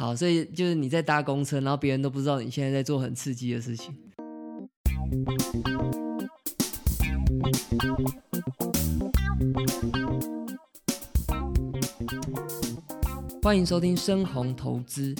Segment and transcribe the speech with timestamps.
[0.00, 3.94] 好，所以就是你在搭公车，然后别人都不知道你现在在做很刺激的事情。
[13.42, 15.14] 欢迎收听深红投资。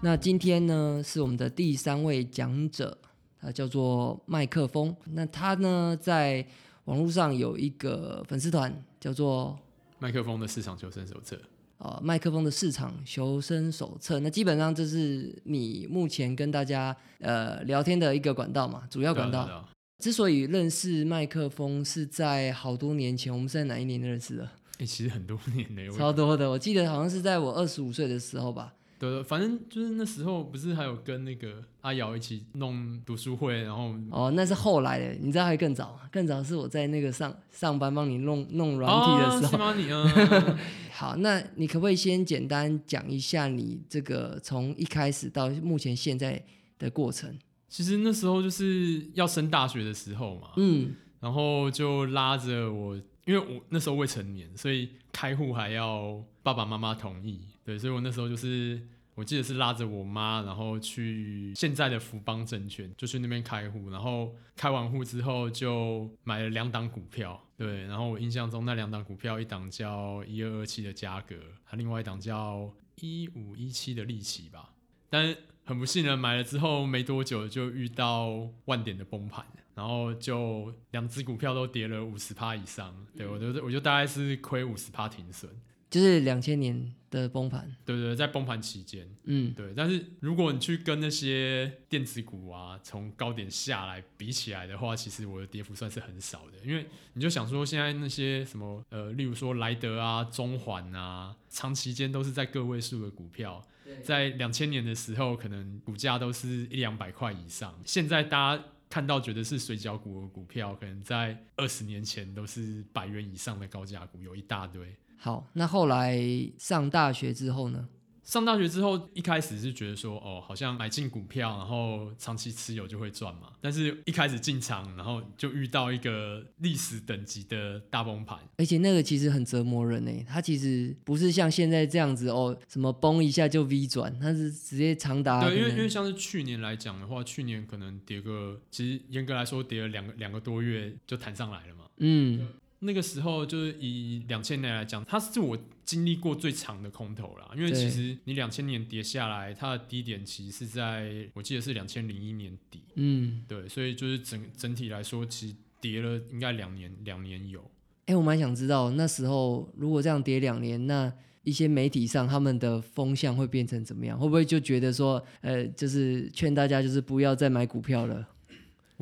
[0.00, 2.96] 那今天呢是我们的第三位讲者，
[3.38, 4.96] 他叫做麦克风。
[5.10, 6.42] 那他呢在
[6.86, 9.58] 网络上有一个粉丝团，叫做
[9.98, 11.38] 麦克风的市场求生手册。
[11.82, 14.20] 呃麦克风的市场求生手册。
[14.20, 19.44] 那基本上这是你目前跟大家呃聊天的一个管道嘛，主要管道。
[19.44, 19.68] 对啊
[20.02, 24.48] 之所以认识麦克风，是在好多年前，我们是在哪一年认识的？
[24.78, 28.74] 哎、其实很多年了，我超多的，我记得好像是在我二十五岁的时候吧。
[29.02, 39.64] 对对，反正就是那时候不是还有跟那个阿瑶一起弄读书会，然后哦，那是后来的，你知道还更早，更早是我在那个上上班帮你弄弄软体的时候。
[39.64, 39.74] 哦？
[39.74, 40.58] 你啊，
[40.94, 46.40] 好，那你可不可以先简单讲一下你这个从一开始到目前现在
[46.78, 47.36] 的过程？
[47.68, 52.94] 其实那时候就是要升大学的时候嘛，嗯，然后就拉着我，
[53.24, 57.40] 因为我那时候未成年，所以开户还要爸爸妈妈同意。
[57.64, 58.80] 对，所以我那时候就是，
[59.14, 63.88] 我记得是拉着我妈，然后去现在的福邦证券，就去那边开户。
[63.90, 67.40] 然后开完户之后，就买了两档股票。
[67.56, 74.70] 对，然后我印象中那两档股票，一档叫一二二七的价格，还另外一档叫一五一七的利奇吧。
[75.08, 79.46] 但很不幸的，买了之后没多久就遇到万点的崩盘，
[79.76, 83.06] 然后就两只股票都跌了五十趴以上。
[83.16, 85.48] 对我就我就大概是亏五十趴停损。
[85.92, 87.70] 就是两千年的崩盘。
[87.84, 89.74] 对对，在崩盘期间，嗯，对。
[89.76, 96.58] 但是如果你去跟那些电子股啊从高点下来比起来的话，其实我的跌幅算是很少的。
[96.64, 103.62] 因为你就想说，现在那些什么呃，例如说莱德啊、中环啊，长期间都是在个位数的股票，
[104.02, 107.78] 在两千年的时候，可能股价都是一两百块以上。
[107.84, 114.96] 现在大家看到觉得是水饺股的股票，可能在二十年前都是百元以上的高价股，有一大堆。
[115.22, 116.20] 好，那后来
[116.58, 117.88] 上大学之后呢？
[118.24, 123.52] 上大学之后，一开始是觉得说，哦，好像买进股票，然后长期持有就会赚嘛。
[123.60, 128.36] 但是一开始进场，然后就遇到一个历史等级的大崩盘。
[128.56, 141.84] 而且那个其实很折磨人呢，它其实不是像现在这样子哦，什么崩一下就 V 转，它是直接长达对，因为因为像是去年来讲的话，去年可能跌个，其实严格来说跌了两个两个多月就弹上来了嘛。
[141.98, 142.48] 嗯
[142.84, 147.48] 那个时候就是以两千年来讲，它是我经历过最长的空头啦。
[147.56, 152.82] 因为其实你两千年跌下来，它的低点其实是在我记得是两千零一年底。
[152.96, 157.64] 嗯，对，所以就是整整体来说，其实跌了应该两年，两年有。
[158.06, 161.12] 哎，我蛮想知道那时候如果这样跌两年，那
[161.44, 164.18] 一些媒体上他们的风向会变成怎么样？
[164.18, 168.26] 会不会就觉得说，呃，就是劝大家就是不要再买股票了？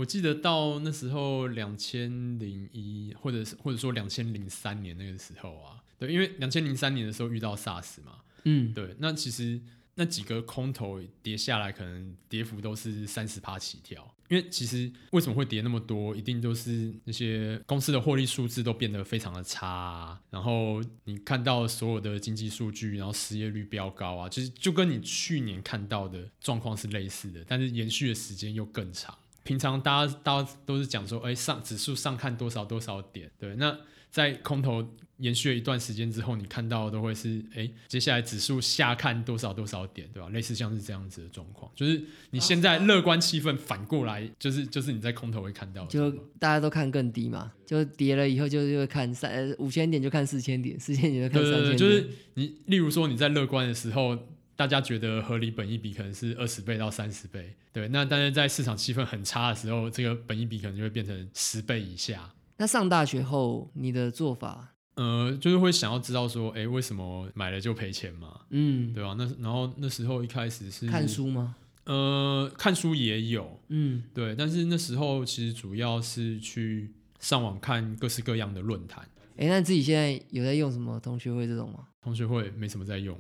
[0.00, 9.61] 我记得到那时候两千零一，或者是或者说两千零三年那个时候啊，对，因为两千零三年的时候遇到 SARS 嘛，嗯，对，那其实
[9.97, 14.15] 那几个空头跌下来，可能跌幅都是三十趴起跳。
[14.31, 29.15] 因为其实为什么会跌那么多，一定都是那些公司的获利数字都变得非常的差啊、然后你看到所有的经济数据，然后失业率飙高啊，就是就跟你去年看到的状况是类似的，但是延续的时间又更长。
[29.42, 33.76] 平常大家大家都是讲说，哎，上指数上看多少多少点，对，那
[34.10, 34.84] 在空头
[35.18, 40.28] 延续了一段时间之后，你看到的都会是，哎，接下来指数下看多少多少点，对吧？
[40.30, 54.18] 类似像是这样子的状况，就是你现在乐观气氛反过来，就是就是你在空头会看到的就大家都看更低嘛，就跌了以后就就会看三呃五千点就看四千点，四千点就看对对对，三千点，就是你，例如说你在乐观的时候，
[54.60, 62.31] 大家觉得合理本益比可能是二十倍到三十倍，对，那但是在市场气氛很差的时候，这个本益比可能就会变成十倍以下。
[62.59, 68.38] 那上大学后你的做法，呃，就是会想要知道说，哎，为什么买了就赔钱嘛？
[68.50, 71.56] 嗯，对吧、那然后那时候一开始是看，书吗？
[71.87, 79.02] 呃，看书也有，嗯，对，但是那时候其实主要是去上网看各式各样的论坛，
[79.38, 81.88] 哎，那你自己现在有在用什么同学会这种吗？
[82.02, 83.17] 同学会没什么在用、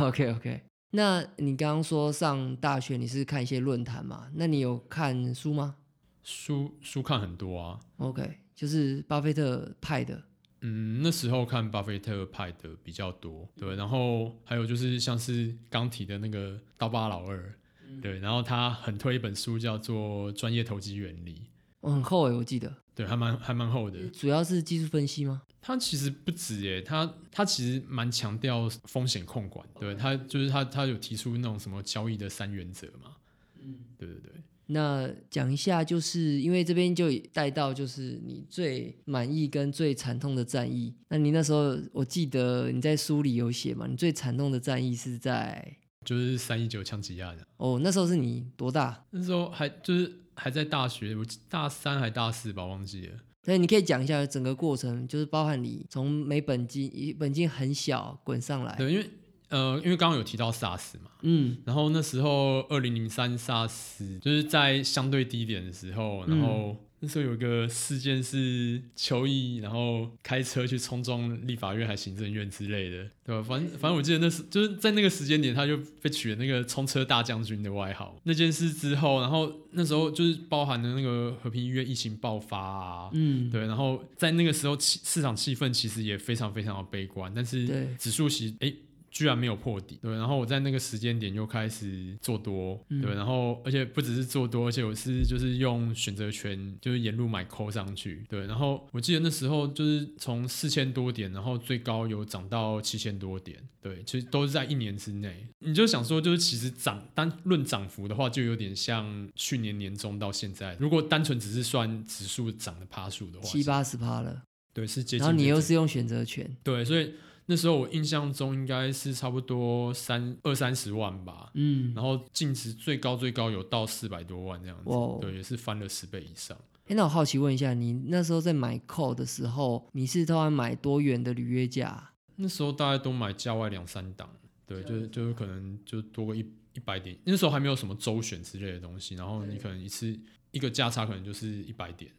[0.00, 0.62] ，OK OK。
[0.90, 4.30] 那你刚刚说上大学你是看一些论坛嘛？
[4.34, 5.76] 那你有看书吗
[6.22, 10.22] 书书看很多啊，？OK，就是巴菲特派的，
[10.62, 17.54] 嗯，那时候看巴菲特派的比较多，对，然后还有就是像是刚提的那个刀疤老二，
[18.02, 21.34] 对，然后他很推一本书叫做《专业投机原理》，
[21.80, 24.08] 哦，很厚诶，我记得，对，还蛮还蛮厚的。
[24.08, 25.42] 主要是技术分析吗？
[25.66, 33.16] 它其实不止耶，它它其实蛮强调风险控管，对，它就是它它有提出那种什么交易的三原则嘛，
[33.60, 34.30] 嗯，对对对。
[34.66, 40.94] 那讲一下，就是因为这边就带到就是你最满意跟最惨痛的战役。
[41.08, 47.44] 那你那时候我记得你在书里有写嘛，你最惨痛的战役是在就是三一九枪击案的。
[47.56, 49.04] 哦，那时候是你多大？
[49.10, 53.18] 那时候还就是还在大学，我大三还大四吧，忘记了。
[53.46, 58.74] 所以你可以讲一下整个过程，就是包含你从没本金，本金很小滚上来。
[58.76, 59.08] 对，因为。
[59.48, 73.42] 呃，因为刚刚有提到 SARS 嘛，嗯，然后那时候二零零三 SARS 就是在相对低点的时候，然后那时候有一个事件是邱毅，然后开车去冲撞立法院还行政院之类的，对吧？
[73.42, 78.18] 反正反正我记得那时就是在那个时间点，他就被取了那个冲车大将军的外号。
[78.24, 87.66] 那件事之后，然后那时候就是包含了那个和平医院疫情爆发啊，嗯，对，然后在那个时候气市场气氛其实也非常非常的悲观，但是
[87.98, 88.72] 指数其哎。
[89.16, 105.46] 居然没有破底，对，然后我在那个时间点又开始做多，对，然后而且不只是做多，而且我是就是用选择权就是沿路买扣上去，对，然后我记得那时候就是从四千多点，然后最高有涨到七千多点，对，其实都是在一年之内。
[105.60, 114.42] 你就想说，就是其实涨单论涨幅的话，就有点像去年年中到现在，如果单纯只是算指数涨的趴数的话，七八十趴了，
[114.74, 115.20] 对，是接近。
[115.20, 117.14] 然后你又是用选择权，对，所以。
[117.46, 124.90] 那时候我印象中应该是差不多三二三十万吧，嗯，然后净值最高最高有到四百多万这样子，
[125.20, 126.56] 对，也是翻了十倍以上。
[126.88, 132.12] 哎，那我好奇问一下，你那时候在买 call 的时候，你是都要买多远的履约价？
[132.36, 134.28] 那时候大概都买价外两三档，
[134.66, 136.44] 对，就是就是可能就多个一
[136.74, 137.16] 一百点。
[137.24, 140.18] 那时候还没有什么周选之类的东西，然后你可能一次
[140.50, 142.10] 一个价差可能就是一百点，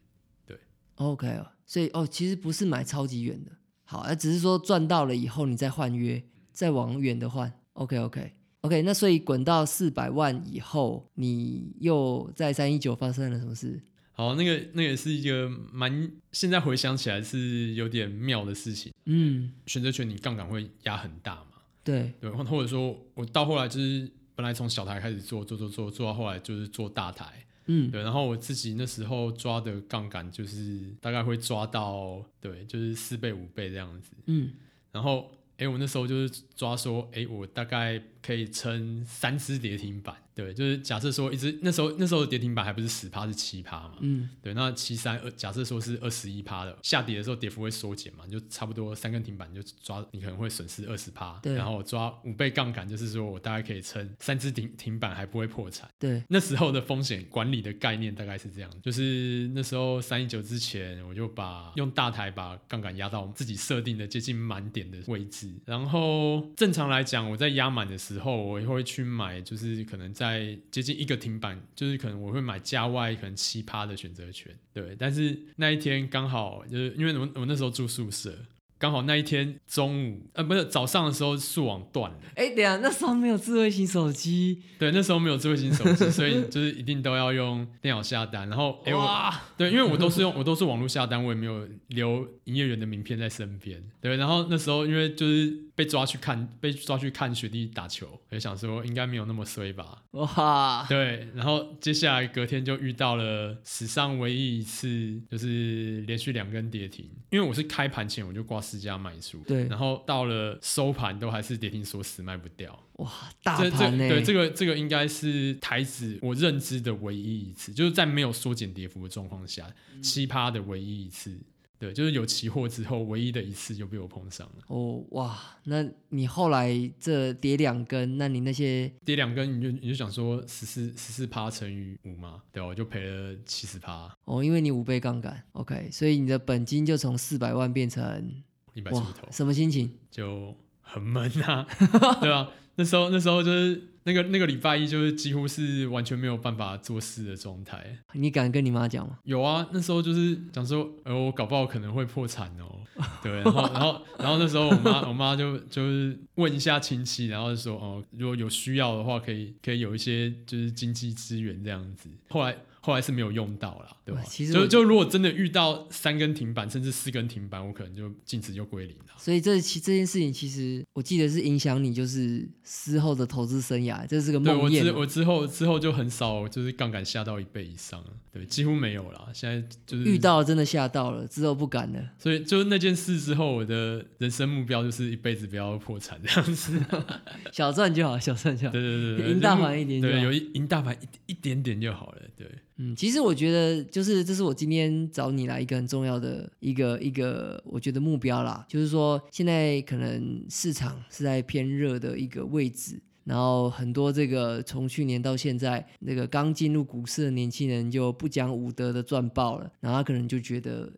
[0.46, 0.58] 对。
[0.96, 3.52] OK，所以哦，其实不是买超级远的。
[3.90, 7.50] 好，那只是说赚到了以后，你再换约，再往远的换。
[7.72, 8.82] OK，OK，OK。
[8.82, 13.82] 那所以滚到四百万以后，你又在三一九发生了什么事？
[14.12, 18.92] 好，那个那也是一个蛮现在回想起来是有点妙的事情。
[19.06, 21.62] 嗯，选择权你杠杆会压很大嘛？
[21.84, 27.46] 对对，或者说我到后来就是本来从小台开始做做做做做到后来就是做大台。
[27.68, 34.12] 嗯，对，然后我自己那时候抓的杠杆就是大概会抓到，对，就是四倍五倍这样子。
[34.26, 34.52] 嗯，
[34.92, 40.14] 然后，哎，我那时候就是抓说，哎，我大概可以撑三只跌停板。
[40.36, 74.96] 对，就是假设说一只那时候那时候的跌停板还不是十趴是七趴嘛，嗯，对，那七三二假设说是二十一趴的下跌的时候跌幅会缩减嘛，就差不多三根停板就抓你可能会损失二十趴，对，然后抓五倍杠杆就是说我大概可以撑三只停停板还不会破产，对，那时候的风险管理的概念大概是这样，就是那时候三一九之前我就把用大台把杠杆压到自己设定的接近满点的位置，然后正常来讲我在压满的时候我也会去买，就是可能在在接近一个停板，就是可能我会买价外可能七趴的选择权，对。
[75.00, 78.38] 但是那一天刚好就是因为我我那时候住宿舍。
[78.80, 82.18] 刚好那一天中午，呃，不是早上的时候，速网断了。
[82.36, 84.62] 哎，等下，那时候没有智慧型手机。
[84.78, 88.48] 对，那时候没有智慧型手机，所以就是一定都要用电脑下单。
[88.48, 93.84] 然后，哎，我，对，因为我都是用，我都是网络下单，我也没有留营业员的名片在身边。
[94.00, 100.04] 对，然后那时候因为就是被抓去看，被抓去看学弟打球，我就想说应该没有那么衰吧。
[100.12, 107.10] 哇，对，然后接下来隔天就遇到了史上唯一一次，就是连续两根跌停。
[107.30, 108.58] 因为我是开盘前我就挂。
[108.68, 113.10] 四家卖出，对，然后到了收盘都还是跌停锁死卖不掉，哇，
[113.42, 114.10] 大盘呢？
[114.10, 121.40] 对，这个这个应该是台子我认知的唯一一次，就是在没有缩减跌幅的状况下，奇葩的唯一一次。
[121.80, 124.64] 对，就是有期货之后唯一的一次就被我碰上了。
[124.68, 134.12] 哦，哇，那你后来这跌两根，那你那些跌两根，你就你就想说十四十四趴乘以五嘛，对我就赔了七十趴。
[134.26, 138.44] 哦，因为你五倍杠杆，OK，所以你的本金就从四百万变成。
[138.74, 139.92] 一百出头，什么心情？
[140.12, 141.68] 就很闷啊，
[142.22, 142.52] 对吧？
[142.76, 148.00] 那时候那时候就是那个那个礼拜一，就是几乎是完全没有办法做事的状态。
[148.14, 149.20] 你敢跟你妈讲吗？
[149.26, 152.80] 有啊，那时候就是讲说，呃，我搞不好可能会破产哦。
[153.22, 162.10] 对，然后然后然后那时候我妈我妈就就是问一下亲戚，然后就说，哦，如果有需要的话，可以可以有一些就是经济资源这样子。
[162.30, 162.56] 后来。
[162.88, 164.24] 后来是没有用到啦，对吧？
[164.26, 169.14] 其实就就如果真的遇到三根停板甚至四根停板，我可能就净值就归零了。
[169.18, 174.84] 所以这其这件事情，其实我记得是影响你就是之后的投资生涯，这是个对我梦魇。
[174.84, 179.28] 之我之后之后就很少就是杠杆下到一倍以上了，对，几乎没有啦。
[179.34, 182.00] 现在就是遇，到真的吓到了，之后不敢了。
[182.18, 186.80] 所以就是那件事之后，我的人生目标就是一辈子不要破产这样子。
[187.52, 188.72] 小赚就好，小赚就好。
[188.72, 192.22] 对对对对，赢大盘一点对，有一赢大盘一一点点就好了。
[192.38, 203.00] 对，嗯，其实我觉得就是这是我今天找你来一个很重要的一个一个我觉得目标啦，就是说现在可能市场是在偏热的一个位置。
[203.24, 210.90] 然后很多这个从去年到现在，那个刚进入股市的年轻人就不讲武德的赚爆了，然后他可能就觉得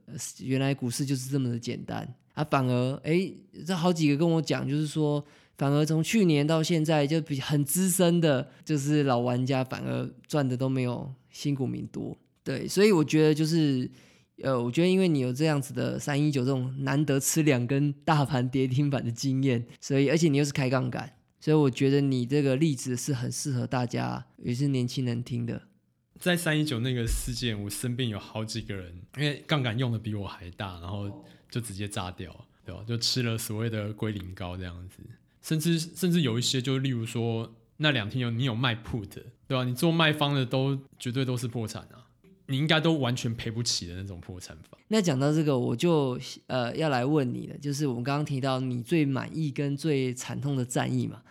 [0.42, 3.32] 原来股市就是这么的简单，啊，反而哎，
[3.66, 5.26] 这好几个跟我讲，就是说
[5.60, 12.18] 反而从去年到现在就比很资深的，就是老玩家，反而赚的都没有新股民多。
[12.46, 13.92] 对，所以我觉得就是，
[14.42, 25.64] 呃，我觉得因为你有这样子的三一九这种难得吃两根大盘跌停板的经验，所以而且你又是开杠杆，所以我觉得你这个例子是很适合大家，也是年轻人听的。
[26.18, 32.34] 在三一九那个事件，我身边有好几个人，因为杠杆用的比我还大，然后就直接炸掉，
[32.66, 32.82] 对吧？
[32.88, 35.04] 就吃了所谓的龟苓膏这样子，
[35.42, 39.08] 甚至甚至有一些，就例如说那两天有你有卖 put，
[39.48, 39.64] 对吧？
[39.64, 42.08] 你做卖方的都绝对都是破产啊，
[42.48, 44.78] 你应该都完全赔不起的那种破产法。
[44.90, 51.22] 那讲到这个，我就呃要来问你了，就是我们刚刚提到你最满意跟最惨痛的战役嘛。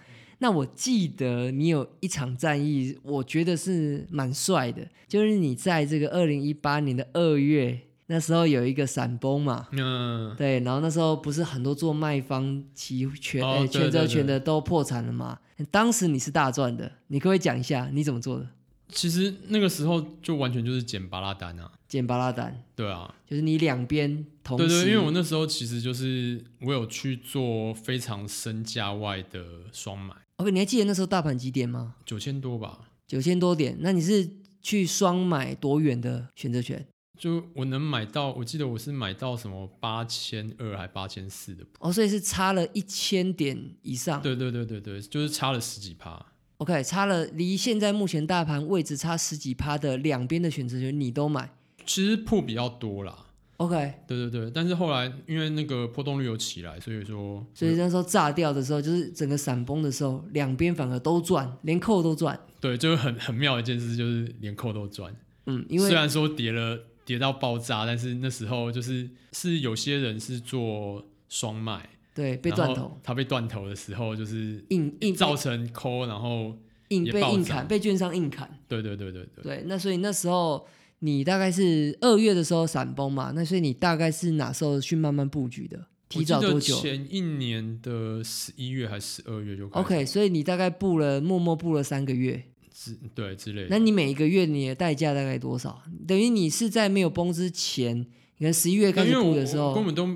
[0.41, 15.39] 那我记得你有一场战役，我觉得是蛮帅的，就是你在这个二零一八年的二月，那时候有一个闪崩嘛，嗯，对，然后那时候不是很多做卖方期权、哦诶权责权的都破产了嘛？
[15.71, 18.49] 当时你是大赚的，你可不可以讲一下你怎么做的？
[18.91, 31.97] 其实那个时候就完全就是捡巴拉单啊，捡巴拉单，对啊，就是你两边同时，对对，因为我那时候其实就是我有去做非常身价外的双买，OK，你还记得那时候大盘几点吗？
[32.07, 34.27] 九千多吧，九千多点，那你是
[34.63, 36.87] 去双买多远的选择权？
[37.19, 44.23] 就我能买到，我记得我是买到什么八千二还八千四的，哦，所以是差了一千点以上。
[44.23, 46.25] 对对对对对，就是差了十几趴。
[46.59, 51.53] OK，差了离现在目前大盘位置差十几趴的两边的选择权你都买。
[51.85, 53.27] 其实破比较多啦
[53.59, 62.39] ，OK，对对对，但是后来因为那个波动率有起来，所以说所以那时候炸掉的时候，就是整个闪崩的时候，两边反而都赚，连扣都赚。
[62.61, 65.15] 对，就是很很妙的一件事，就是连扣都赚。
[65.47, 66.79] 嗯，因为虽然说跌了
[67.09, 76.55] 跌到爆炸，但是那时候就是是有些人是做双卖，对被断头，他被断头的时候，就是硬硬造成抠，然后
[76.89, 78.47] 硬被硬砍，被券商硬砍。
[78.69, 80.67] 对对对对对，对，那所以那时候
[80.99, 85.87] 你大概是二月的时候闪崩嘛，那所以你大概是哪时候去慢慢布局的？
[86.11, 92.45] 提早多久前一年的十一月还是十二月就？OK，所以你大概布了默默布了三个月。
[92.79, 93.69] 之对之类的。
[93.71, 95.83] 那你每一个月你的代价大概多少？
[96.07, 98.07] 等于你是在没有崩之前，
[98.39, 100.09] 你看十一月开始因为我布的时候根本都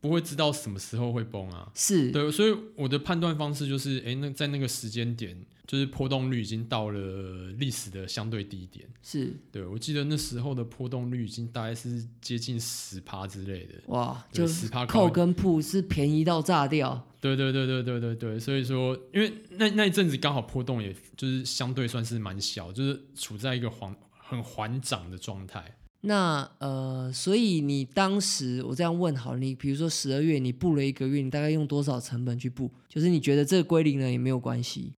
[0.00, 1.70] 不会知道什么时候会崩啊。
[1.74, 5.36] 是对，所以我的判断方式就是，哎，那在那个时间点，
[5.66, 8.88] 就是波动率已经到了历史的相对低点。
[9.02, 13.74] 是对我记得那时候的波动率已经大概是接近十趴之类的。
[13.86, 17.06] 哇，就10%高扣跟铺是便宜到炸掉。
[17.20, 25.76] 对对对对对对对，所以说，因为那那一阵子刚好波动也就是相对算是蛮小，就是处在一个缓很缓涨的状态。
[26.02, 32.70] 那呃，所以你当时我这样问好了，你比如说十二月你布了一个月，你大概用多少成本去布？
[32.88, 34.94] 就是你觉得这个归零了也没有关系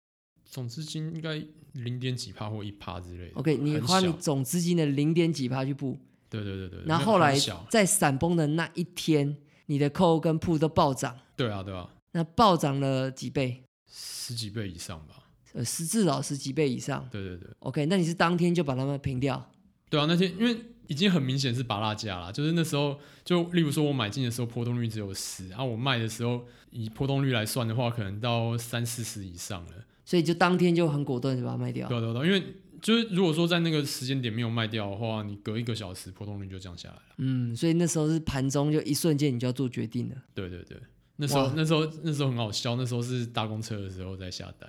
[0.44, 1.42] 总资金应该
[1.72, 3.32] 零点几趴或一趴之类的。
[3.34, 6.82] ，OK，你花你总资金的零点几趴去布，对对对对。
[6.84, 7.34] 然后后来
[7.70, 13.62] 在闪崩的那一天，你的扣跟铺都暴涨，对啊对啊，那暴涨了几倍？
[13.90, 15.30] 十几倍以上吧。
[15.52, 17.08] 呃，十至少十几倍以上。
[17.10, 19.50] 对对对 OK，那你是当天就把它们平掉？
[19.88, 20.56] 对啊，那天因为
[20.90, 29.72] 已经很明显是拔蜡价了，就是那时候就例如说我买进的时候波动率只有十，然后我卖的时候以波动率来算的话，可能到三四十以上了。
[30.04, 31.86] 所以就当天就很果断就把它卖掉。
[31.86, 32.42] 对啊对啊对啊，因为
[32.82, 37.02] 就是如果说在那个时间点没有卖掉的话，你隔一个小时波动率就降下来了。
[37.18, 40.16] 嗯，所以那时候是盘中就一瞬间你就要做决定了。
[40.34, 40.76] 对对对，
[41.14, 44.68] 那时候那时候那时候很好笑，那时候是搭公车的时候在下单。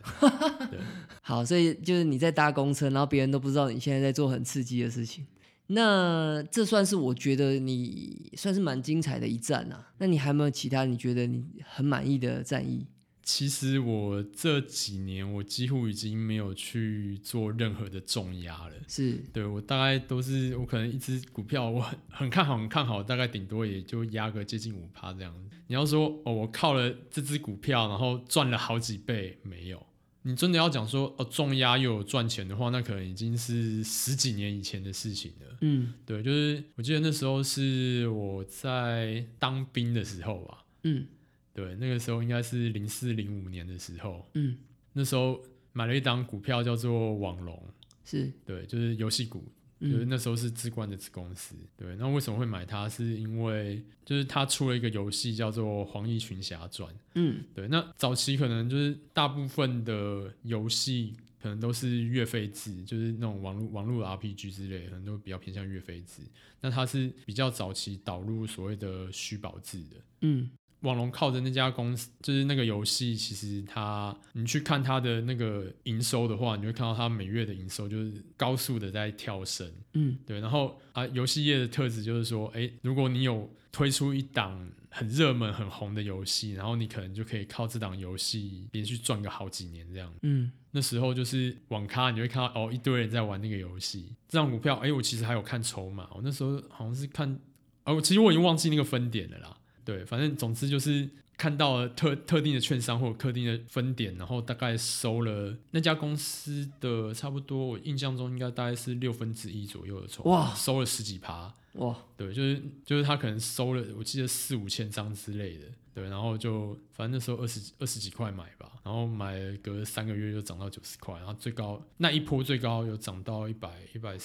[1.24, 5.26] 好，所以就是你在搭公车，然后别人都不知道你现在在做很刺激的事情。
[5.74, 9.92] 那这算是我觉得你算是蛮精彩的一战啊。
[9.98, 12.86] 那你还有没有其他你觉得你很满意的战役？
[13.24, 18.74] 其实我这几年我几乎已经没有去做任何的重压了。
[18.88, 25.56] 是对我大概都是我可能一只股票我很很看好很看好，大概顶多也就压个接近五趴这样子。
[25.68, 29.86] 你要说哦，我靠了这只股票，然后赚了好几倍，没有。
[30.24, 35.58] 你真的要讲说哦，重压又有赚钱的话，那可能已经是十几年以前的事情了。
[35.62, 35.94] 嗯。
[36.06, 40.66] 对，就是我记得那时候是我在当兵的时候吧。
[40.84, 41.08] 嗯。
[41.54, 44.58] 对，那个时候应该是零四零五年的时候，嗯，
[44.94, 45.42] 那时候
[45.74, 47.62] 买了一档股票叫做网龙，
[48.06, 48.32] 是。
[48.46, 49.44] 对，就是游戏股，
[49.82, 51.56] 就是嗯那时候是智冠的子公司。
[51.76, 52.88] 对，那为什么会买它？
[52.88, 56.90] 是因为就是它出了一个游戏叫做《黄衣群侠传》。
[57.16, 66.22] 嗯对，那早期可能就是大部分的游戏可能都是月费制，就是那种网络网络 RPG 之类的，可能都比较偏向月费制。
[66.62, 69.96] 那它是比较早期导入所谓的虚宝制的。
[70.22, 70.50] 嗯
[70.82, 79.72] 网龙靠着那家公司，就是那个游戏，其实它你去看它的那个营收的话，你会看到它每月的营收就是高速的在跳升。
[79.94, 90.12] 嗯对，然后啊，游戏业的特质就是说，哎，如果你有推出一档很热门、很红的游戏，然后你可能就可以靠这档游戏连续赚个好几年这样。
[90.24, 94.16] 嗯那时候就是网咖，你会看到哦，一堆人在玩那个游戏。
[94.30, 97.38] 这张股票，哎，我其实还有看筹码，我那时候好像是看，
[97.84, 99.58] 哦，其实我已经忘记那个分点了啦。
[99.84, 111.54] 对，反正总之就是看到了特特定的券商或者特定的分点，然后大概收了那家公司的差不多，我印象中应该大概是六分之一左右的筹码，哇收了十几趴。
[111.76, 124.18] 哇对，就是就是他可能收了，我记得四五千张之类的，对，然后就反正那时候二十二十几块买吧，然后买了隔三个月就涨到九十块，然后最高那一波最高有涨到一百一百，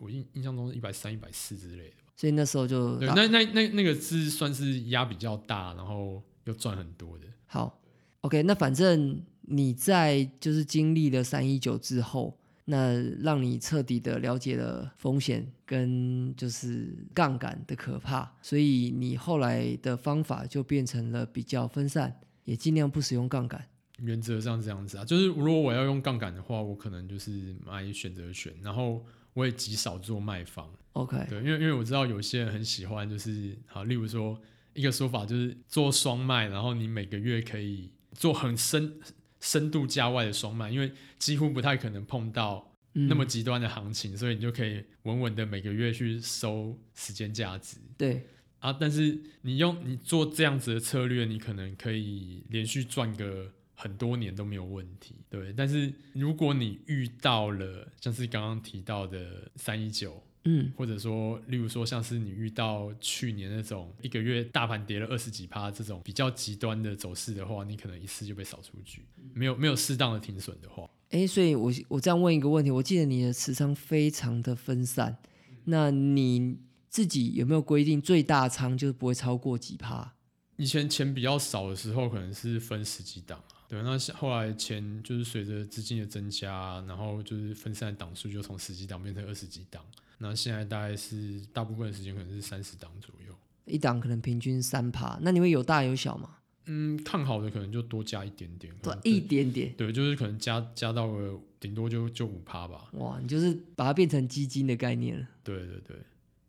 [0.00, 1.94] 我印印象中是一百三一百四之类的。
[2.20, 7.26] 所以那时候就对，那那那那个是算是压比较大，然后又赚很多的。
[7.46, 7.80] 好
[8.20, 23.66] ，OK，那反正你在就是经历了三一九之后，那让你彻底的了解了风险跟就是杠杆的可怕，所以你后来的方法就变成了比较分散，也尽量不使用杠杆。
[23.96, 29.02] 原则上这样子啊，就是如果我要用杠杆的话，我可能就是买选择权，然后
[29.34, 30.70] 我也极少做卖方。
[30.92, 34.40] OK，对，因为因为我知道有些人很喜欢，就是好，例如说
[34.74, 38.98] 一个说法就是做双卖，然后你每个月可以做很深
[39.40, 48.26] 深度价外的双卖，因为几乎不太可能碰到嗯那么极端的行情，所以你就可以稳稳的每个月去收时间价值对，
[48.58, 48.72] 啊。
[48.72, 53.52] 但是你用你做这样子的策略，你可能可以连续赚个。
[53.80, 55.54] 很多年都没有问题，对。
[55.54, 75.18] 但是如果你遇到了像是刚刚提到的三一九，嗯或者说，例如说，像是你遇到去年那种一个月大盘跌了二十几趴这种比较极端的走势的话，你可能一次就被扫出局，没有没有适当的停损的话，哎，所以我我这样问一个问题，我记得你的持仓非常的分散，
[75.64, 80.14] 那你自己有没有规定最大仓就是不会超过几趴？
[80.56, 89.80] 以前钱比较少的时候，可能是分十几档啊，对，那像后来钱就是随着资金的增加，然后就是分散的档数就从十几档变成二十几档，
[90.18, 93.32] 那现在大概是大部分的时间可能是三十档左右。
[93.66, 96.38] 一档可能平均三趴，那你会有大有小吗？
[96.66, 99.72] 嗯，看好的可能就多加一点点，对，一点点。
[99.76, 102.88] 对，就是可能加加到了顶多就就五趴吧。
[102.94, 105.28] 哇，你就是把它变成基金的概念了。
[105.44, 105.96] 对对对，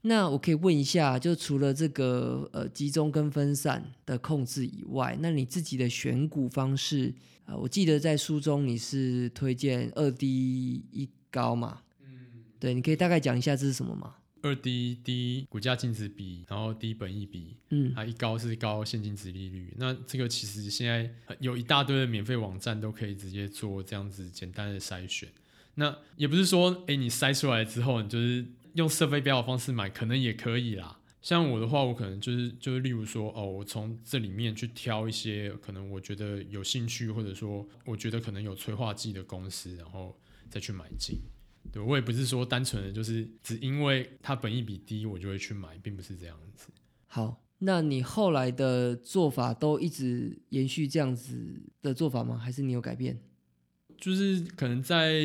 [0.04, 7.14] 那我可以问一下，就除了这个呃集中跟分散的控制以外，那你自己的选股方式
[7.46, 11.82] 啊、呃我记得在书中你是推荐二低一高嘛？
[12.04, 14.16] 嗯，对，你可以大概讲一下这是什么吗？
[14.44, 19.72] 二低低股价净值比，然后低本益比，嗯啊一高是高现金值利率。
[19.78, 21.08] 那这个其实现在
[21.40, 25.30] 有一大堆的免费网站都可以直接做这样子简单的筛选。
[25.76, 31.00] 那也不是说，哎，你筛出来之后，你就是用设备标的方式买，可能也可以啦。
[31.22, 41.20] 像我的话，我可能就是就是，例如说，哦，我从这里面去挑一些可能我觉得有兴趣，或者说我觉得可能有催化剂的公司，然后再去买进。
[41.72, 46.70] 对我也不是说单纯的就是只因为它本益比低，我就会去买，并不是这样子。
[47.06, 52.36] 好，那你后来的做法都一直延续这样子的做法吗？
[52.36, 53.22] 还是你有改变？
[53.96, 55.22] 就是可能在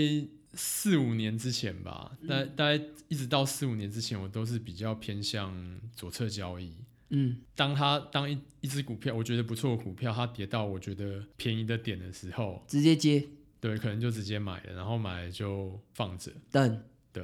[0.56, 5.54] 四五年之前吧，大大概一直到四五年之前，我都是比较偏向
[5.94, 6.74] 左侧交易。
[7.10, 13.24] 嗯当它当一一只股票，我觉得不错的股票，它跌到我觉得便宜的点的时候，直接接
[13.60, 16.32] 对，可能就直接买了，然后买了就放着。
[16.50, 17.22] 等，对，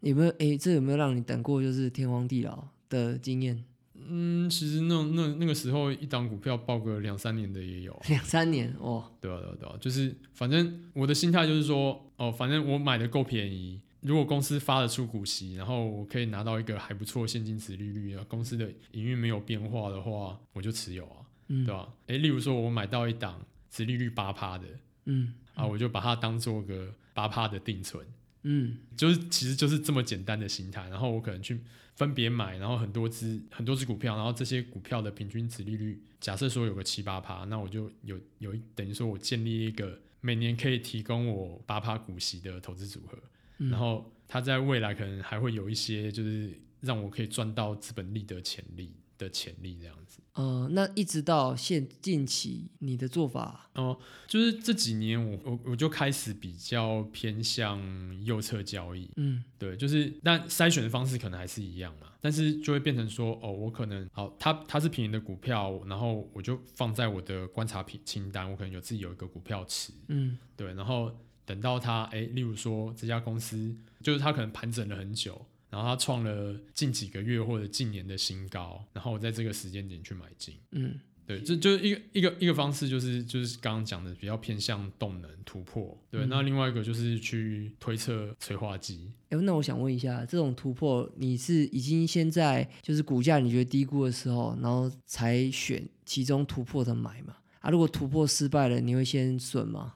[0.00, 0.30] 有没有？
[0.38, 3.64] 诶，这有没有让你等过就是天荒地老的经验？
[4.08, 21.16] 嗯，其实那那那个时候一档股票报个两三年的也有， 两三年哦，对啊对啊对啊，就是反正我的心态就是说，哦，反正我买的够便宜，如果公司发得出股息，然后我可以拿到一个还不错的现金值利率啊，公司的营运没有变化的话，我就持有啊，
[21.48, 21.64] 嗯。
[21.64, 21.88] 对吧？
[22.06, 23.40] 诶，例如说我买到一档
[23.70, 24.64] 值利率八趴的
[25.06, 28.04] 嗯啊，我就把它当做个八趴的定存。
[28.42, 28.76] 嗯。
[28.96, 31.58] 就是其实就是这么简单的心态，然后我可能去
[31.94, 43.18] 分别买，然后很多只很多只股票，然后这些股票的平均值利率，假设说有个七八趴，那我就有有一等于说我建立一个每年可以提供我八趴股息的投资组合，
[43.58, 43.70] 嗯。
[43.70, 50.20] 然后它在未来可能还会有一些就是让我可以赚到资本利的潜力的潜力这样子。
[50.34, 53.96] 呃，那一直到现近期你的做法，哦，
[54.26, 57.80] 就是这几年我我我就开始比较偏向
[58.24, 59.44] 右侧交易，嗯。
[59.56, 70.36] 对，就是但筛选的方式可能还是一样嘛，但是就会变成说，哦，我可能好，它它是便宜的股票，然后我就放在我的观察品清单，我可能有自己有一个股票池，嗯。
[70.56, 73.72] 对，然后等到它，哎，例如说这家公司
[74.02, 80.54] 就是它可能盘整了很久，然后它创了近几个月或者近年的新高，然后我在这个时间点去买进。
[80.70, 85.98] 嗯对，这就是一个一个一个方式，就是就是刚刚讲的比较偏向动能突破。
[86.10, 89.10] 对，嗯那另外一个就是去推测催化剂。
[89.30, 97.34] 哎，那我想问一下，这种突破你是已经先在就是股价你觉得低估的时候，然后才选其中突破的买嘛？
[97.60, 99.94] 啊，如果突破失败了，你会先损吗？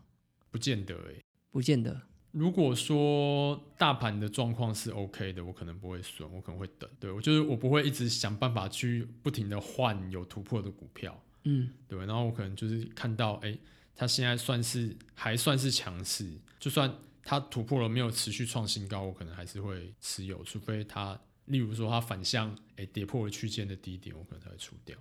[0.50, 2.07] 不见得哎、不见得。
[2.30, 6.88] 如果说大盘的状况是 OK 的，我可能不会损，我可能会等。
[7.00, 13.58] 对我就是我不会一直想办法去不停的换有突破的股票，嗯对，然后我可能就是看到，哎、
[13.96, 24.96] 它现在算是还算是强势，就算它突破了没有持续创新高，我可能还是会持有，除非它，例如说它反向，哎、跌破了区间的低点，我可能才会出掉。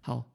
[0.00, 0.30] 好，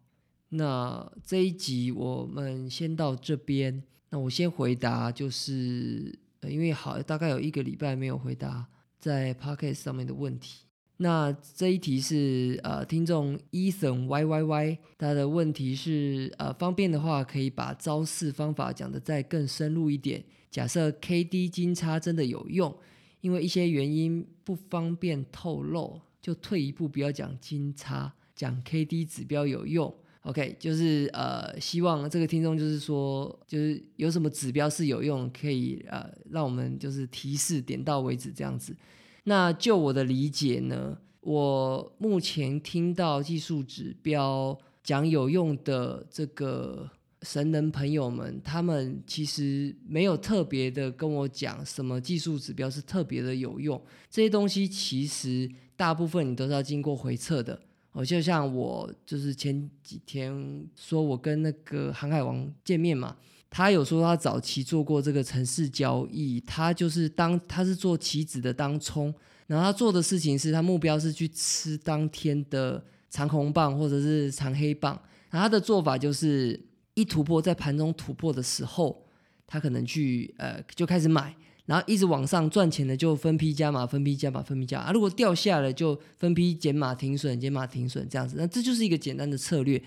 [0.49, 3.83] 那这一集我们先到这边。
[4.09, 8.65] 那我先回答，就是、呃、因为好大概有一个礼拜没有回答
[8.97, 10.63] 在 Podcast 上面的问题。
[10.99, 20.23] 那这一题是呃，听众 Ethan Y Y Y 他的问题是呃，方便的话可以把招式方法讲得再更深入一点。
[20.49, 22.75] 假设 K D 金叉真的有用，
[23.21, 29.93] 因为一些原因不方便透露，就退一步不要讲金叉，讲 K D 指标有用。
[30.27, 38.75] OK，就是呃，希望这个听众就是说，就是有什么指标是有用，可以呃，让我们就是提示点到为止这样子。
[39.23, 46.89] 那就我的理解呢，我目前听到技术指标讲有用的这个
[47.21, 57.57] 神人朋友们，他们其实没有特别的跟我讲什么技术指标是特别的有用，这些东西其实大部分你都是要经过回测的。
[57.97, 63.17] 哦，就像我就是前几天说我跟那个航海王见面嘛，
[63.49, 69.11] 他有说他早期做过这个城市交易，他就是当他是做棋子的当冲，
[69.47, 74.93] 然后他做的事情是他目标是去吃当天的长红棒或者是长黑棒，
[75.31, 79.03] 然后他的做法就是一突破在盘中突破的时候，
[79.47, 81.35] 他可能去呃就开始买。
[81.67, 84.79] 然后一直往上赚钱的就分批加码，分批加码，分批加。
[84.79, 88.35] 啊，如果掉下来就分批减码停损，减码停损这样子。
[88.39, 89.79] 那这就是一个简单的策略。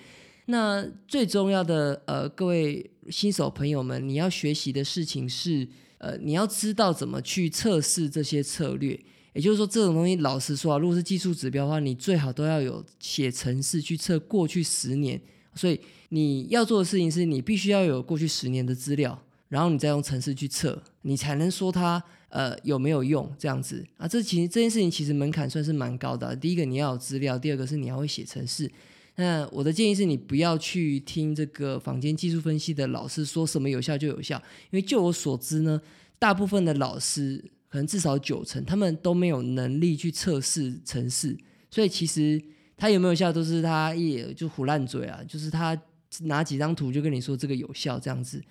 [0.47, 5.67] 那最重要的呃，各位新手朋友们，你要学习的事情是
[5.99, 9.01] 呃，你要知道怎么去测试这些策略。
[9.33, 15.21] 也就是说，这种东西老实说啊，如果是技术指标的话，你最好都要有写程式去测过去十年。
[15.55, 19.23] 所以你要做的事情是你必须要有过去十年的资料。
[19.51, 24.09] 然后你再用程式去测，你才能说它呃有没有用这样子啊。
[24.09, 28.71] 这其实这件事情其实门槛算是蛮高的、第一个你要有资料，第二个是你要会写程式。
[29.17, 35.79] 那我的建议是你不要去听这个坊间技术分析的老师说什么有效就有效，因为就我所知呢，
[36.19, 41.37] 大部分的老师可能至少九成他们都没有能力去测试程式，
[41.71, 42.41] 所以其实
[42.77, 45.77] 他有没有效都是他也就胡烂嘴啊，就是他
[46.21, 48.43] 拿几张图就跟你说这个有效这样子。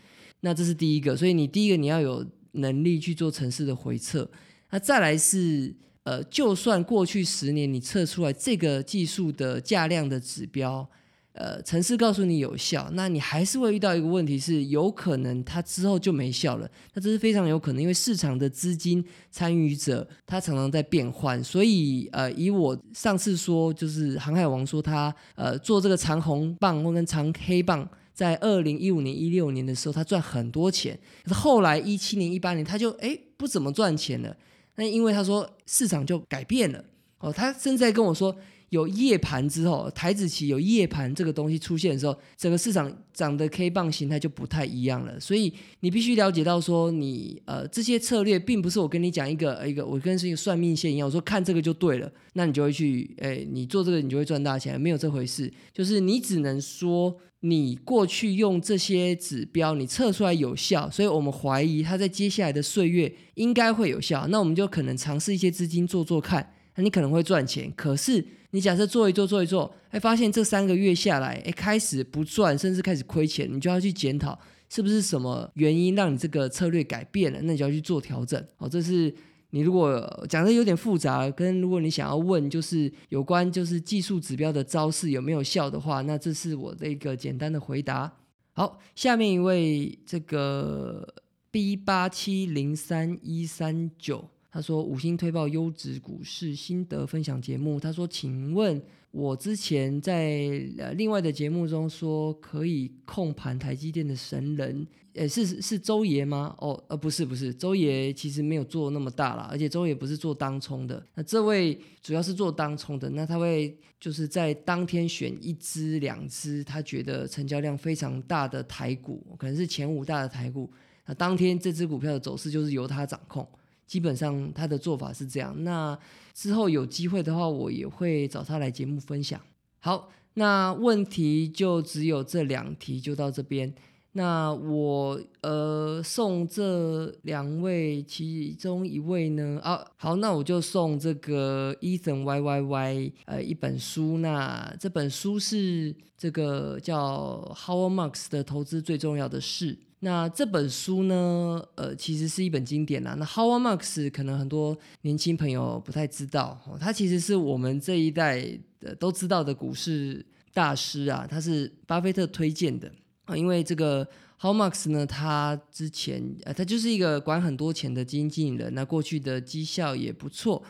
[0.42, 4.30] 那这是第一个，所以你第一个你要有能力去做城市的回测。
[4.72, 10.88] 那再来是，呃，就算过去十年你测出来这个技术的价量的指标，
[11.34, 16.70] 呃，城市告诉你有效，那你还是会遇到一个问题是，有可能它之后就没效了。
[16.94, 27.88] 那这是非常有可能，因为市场的资金参与者他常常在变换，所以呃，以我上次说，就是航海王说他呃做这个长红棒或跟长黑棒。
[28.20, 31.00] 在二零一五年、一六年的时候，他赚很多钱。
[31.24, 34.36] 可是后来一七年、一八年，他就哎不怎么赚钱了。
[34.76, 36.84] 那因为他说市场就改变了
[37.20, 38.36] 哦，他甚至在跟我说，
[38.70, 45.20] 有夜盘之后，台子期有夜盘这个东西出现的时候，整个市场涨的 K 棒形态就不太一样了。
[45.20, 55.52] 所以你必须了解到说，你呃这些策略并不是我跟你讲一个一个，我跟是一个算命线一样，我说看这个就对了，那你就会去，哎，你做这个你就会赚大钱，没有这回事。
[55.74, 66.54] 就是你只能说你过去用这些指标，你测出来有效，所以我们怀疑它在接下来的岁月应该会有效，那我们就可能尝试一些资金做做看。
[66.76, 74.38] 那你可能会赚钱，可是你假设做一做做一做，哎，发现这三个月下来，哎，开始不赚，甚至开始亏钱，你就要去检讨
[74.70, 78.44] 是不是什么原因让你这个策略改变了，那你就要去做调整。
[78.58, 79.14] 哦，这是
[79.52, 88.12] 你如果讲的有点复杂，跟如果你想要问就是有关就是技术指标的招式有没有效的话，那这是我的一个简单的回答。
[88.54, 91.08] 好，下面一位这个
[91.52, 94.28] B 八七零三一三九。
[94.52, 98.82] 他说：“五星推报优质股市心得分享节目。”他说：“请问
[99.12, 106.56] 我之前在呃另外的节目中说可以控盘台积电的神人，呃是是周爷吗？
[106.60, 111.04] 哦，呃不是不是，周爷其实没有做那么大啦，而且周爷不是做当冲的。
[111.14, 120.68] 那这位主要是做当冲的，那他会就是在当天选一支两支，他觉得成交量非常大的台股，可能是前五大的台股，
[121.06, 123.48] 那当天这支股票的走势就是由他掌控。”
[123.90, 125.64] 基本上他的做法是这样。
[125.64, 125.98] 那
[126.36, 129.42] 之后有机会的话，我也会找他来节目分享。
[129.80, 133.74] 好，那问题就只有这两题，就到这边。
[134.14, 144.18] 那我呃送这两位其中一位呢啊，好，那我就送这个 Ethan Y Y Y 呃一本书。
[144.18, 149.78] 那这本书是这个叫 Howard Marks 的投资最重要的事。
[150.02, 151.62] 那这本书呢？
[151.76, 153.16] 呃，其实是一本经典啦。
[153.20, 158.42] 那 Howard Marks 可能很多年轻朋友不太知道，哦他其实是我们这一代
[158.80, 161.28] 的都知道的股市大师啊。
[161.30, 162.90] 他是巴菲特推荐的
[163.36, 164.08] 因为这个
[164.40, 170.64] Howard Marks 呢，他之前呃，他就是一个管很多钱的基金经理人，那过去的绩效也不错。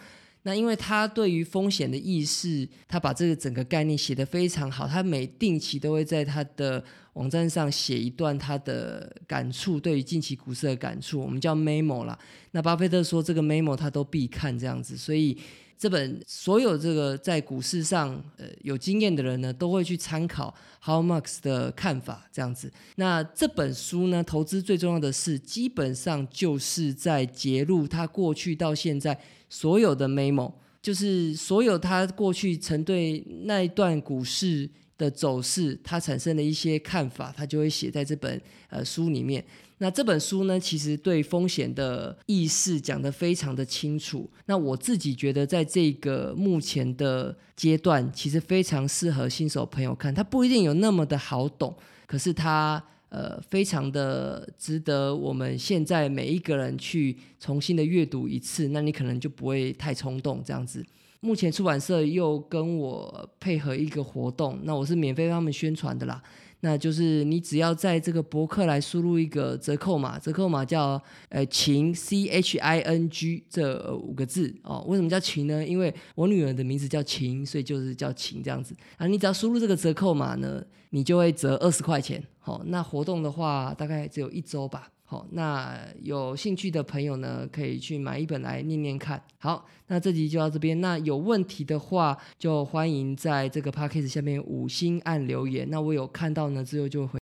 [0.44, 4.88] 那因为他对于风险的意识，他把这个整个概念写得非常好。
[4.88, 6.82] 他每定期都会在他的
[7.14, 12.18] 网站上写一段他的感触，对于近期股市的感触，我们叫 memo 啦。
[12.52, 15.38] 那巴菲特说这个 memo 他都必看这样子，所以
[15.80, 22.70] 这本所有这个在股市上呃有经验的人呢，都会去参考 How Marks 的看法这样子。
[22.98, 29.18] 那这本书呢，投资最重要的是，基本上就是在揭露他过去到现在。
[29.52, 39.44] 所有的 memo 就是所有他过去曾对那一段股市的走势，他产生的一些看法，他就会写在这本呃书里面。
[39.80, 44.30] 那这本书呢，其实对风险的意识讲得非常的清楚。
[44.46, 50.14] 那我自己觉得，在这个目前的阶段，其实非常适合新手朋友看。
[50.14, 52.84] 它不一定有那么的好懂，可是它。
[53.12, 60.86] 呃，非常的值得我们现在每一个人去重新的阅读一次，那你可能就不会太冲动这样子。
[61.22, 66.22] 目前出版社又跟我配合一个活动，那我是免费帮他们宣传的啦。
[66.62, 74.84] 那就是你只要在这个博客来输入一个折扣码，折扣码叫呃情 C H I N G 这五个字哦。
[74.86, 75.66] 为什么叫情呢？
[75.66, 78.76] 因为我女儿的名字叫情，所以就是叫情这样子。
[78.98, 82.22] 啊，你只要输入这个折扣码呢，你就会折二十块钱。
[82.40, 84.90] 好，那活动的话大概只有一周吧。
[85.12, 89.20] 好，那有兴趣的朋友呢，可以去买一本来念念看。
[89.40, 90.80] 好，那这集就到这边。
[90.82, 95.68] 那有问题的话，就欢迎在这个 p a c k a g e 下面五星按留言。
[95.72, 97.18] 那我有看到呢，之后就会。